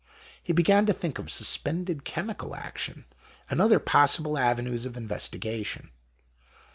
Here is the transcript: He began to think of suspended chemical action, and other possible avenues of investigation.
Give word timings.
He 0.41 0.51
began 0.51 0.87
to 0.87 0.93
think 0.93 1.19
of 1.19 1.29
suspended 1.29 2.03
chemical 2.05 2.55
action, 2.55 3.05
and 3.51 3.61
other 3.61 3.77
possible 3.77 4.35
avenues 4.35 4.83
of 4.83 4.97
investigation. 4.97 5.91